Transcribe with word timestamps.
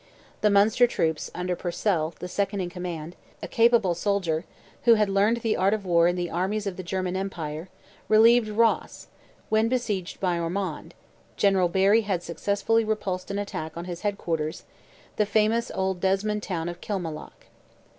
The 0.41 0.49
Munster 0.49 0.87
troops, 0.87 1.29
under 1.35 1.55
Purcell, 1.55 2.15
the 2.17 2.27
second 2.27 2.59
in 2.59 2.71
command, 2.71 3.15
a 3.43 3.47
capable 3.47 3.93
soldier, 3.93 4.45
who 4.85 4.95
had 4.95 5.09
learned 5.09 5.37
the 5.43 5.55
art 5.55 5.75
of 5.75 5.85
war 5.85 6.07
in 6.07 6.15
the 6.15 6.27
armies 6.31 6.65
of 6.65 6.75
the 6.75 6.81
German 6.81 7.15
Empire, 7.15 7.69
relieved 8.09 8.47
Ross, 8.49 9.09
when 9.49 9.67
besieged 9.69 10.19
by 10.19 10.39
Ormond; 10.39 10.95
General 11.37 11.69
Barry 11.69 12.01
had 12.01 12.23
successfully 12.23 12.83
repulsed 12.83 13.29
an 13.29 13.37
attack 13.37 13.77
on 13.77 13.85
his 13.85 14.01
head 14.01 14.17
quarters, 14.17 14.63
the 15.17 15.25
famous 15.27 15.69
old 15.75 15.99
Desmond 15.99 16.41
town 16.41 16.67
of 16.67 16.81
Killmallock. 16.81 17.45